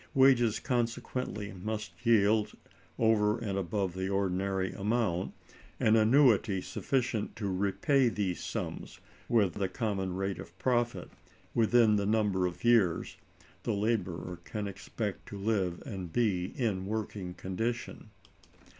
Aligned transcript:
Wages, 0.15 0.59
consequently, 0.59 1.53
must 1.53 1.91
yield, 2.03 2.53
over 2.97 3.37
and 3.37 3.55
above 3.55 3.93
the 3.93 4.09
ordinary 4.09 4.71
amount, 4.73 5.31
an 5.79 5.95
annuity 5.95 6.59
sufficient 6.59 7.35
to 7.35 7.47
repay 7.55 8.09
these 8.09 8.43
sums, 8.43 8.99
with 9.29 9.53
the 9.53 9.69
common 9.69 10.15
rate 10.15 10.39
of 10.39 10.57
profit, 10.57 11.11
within 11.53 11.97
the 11.97 12.07
number 12.07 12.47
of 12.47 12.63
years 12.63 13.17
[the 13.61 13.73
laborer] 13.73 14.39
can 14.43 14.67
expect 14.67 15.27
to 15.27 15.37
live 15.37 15.83
and 15.85 16.11
be 16.11 16.45
in 16.55 16.87
working 16.87 17.35
condition. 17.35 18.09